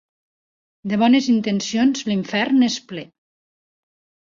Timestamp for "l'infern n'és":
2.09-2.81